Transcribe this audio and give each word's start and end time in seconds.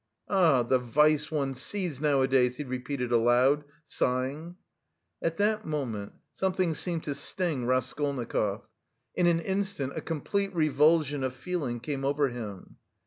"Ah, 0.27 0.63
the 0.63 0.79
vice 0.79 1.29
one 1.29 1.53
sees 1.53 2.01
nowadays!" 2.01 2.57
he 2.57 2.63
repeated 2.63 3.11
aloud, 3.11 3.63
sighing. 3.85 4.55
At 5.21 5.37
that 5.37 5.63
moment 5.63 6.13
something 6.33 6.73
seemed 6.73 7.03
to 7.03 7.13
sting 7.13 7.67
Raskolnikov; 7.67 8.63
in 9.13 9.27
an 9.27 9.39
instant 9.41 9.93
a 9.95 10.01
complete 10.01 10.55
revulsion 10.55 11.23
of 11.23 11.35
feeling 11.35 11.79
came 11.79 12.03
over 12.03 12.29
him. 12.29 12.77